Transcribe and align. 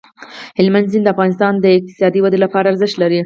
هلمند 0.59 0.87
سیند 0.91 1.03
د 1.07 1.11
افغانستان 1.13 1.53
د 1.59 1.65
اقتصادي 1.77 2.19
ودې 2.21 2.39
لپاره 2.45 2.69
ارزښت 2.71 2.95
لري. 2.99 3.19